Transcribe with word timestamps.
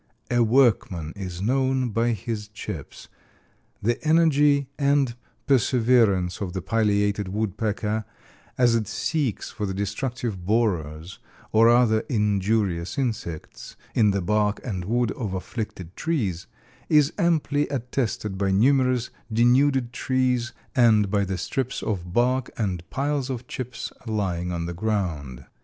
"A 0.31 0.43
workman 0.43 1.13
is 1.15 1.43
known 1.43 1.89
by 1.91 2.13
his 2.13 2.47
chips." 2.47 3.07
The 3.83 4.03
energy 4.03 4.67
and 4.79 5.13
perseverance 5.45 6.41
of 6.41 6.53
the 6.53 6.61
Pileated 6.63 7.27
Woodpecker, 7.27 8.05
as 8.57 8.73
it 8.73 8.87
seeks 8.87 9.51
for 9.51 9.67
the 9.67 9.75
destructive 9.75 10.43
borers 10.43 11.19
or 11.51 11.69
other 11.69 11.99
injurious 12.09 12.97
insects, 12.97 13.75
in 13.93 14.09
the 14.09 14.23
bark 14.23 14.59
and 14.63 14.85
wood 14.85 15.11
of 15.11 15.35
afflicted 15.35 15.95
trees, 15.95 16.47
is 16.89 17.13
amply 17.19 17.67
attested 17.67 18.39
by 18.39 18.49
numerous 18.49 19.11
denuded 19.31 19.93
trees 19.93 20.51
and 20.75 21.11
by 21.11 21.23
the 21.25 21.37
strips 21.37 21.83
of 21.83 22.11
bark 22.11 22.49
and 22.57 22.89
piles 22.89 23.29
of 23.29 23.47
chips 23.47 23.91
lying 24.07 24.51
on 24.51 24.65
the 24.65 24.73
ground. 24.73 25.45